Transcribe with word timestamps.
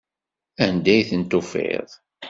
Anda 0.65 0.93
i 0.99 1.03
tent-tufiḍ? 1.09 1.89